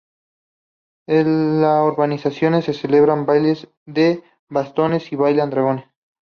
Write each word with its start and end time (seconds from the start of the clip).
En 1.07 1.61
las 1.61 1.85
urbanizaciones 1.85 2.65
se 2.65 2.73
celebran 2.73 3.27
bailes 3.27 3.67
de 3.85 4.23
bastones 4.49 5.11
y 5.11 5.15
bailan 5.15 5.51
dragones. 5.51 5.85